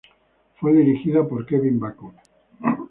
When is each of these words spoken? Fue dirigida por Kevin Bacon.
Fue 0.55 0.73
dirigida 0.73 1.27
por 1.27 1.45
Kevin 1.45 1.79
Bacon. 1.79 2.13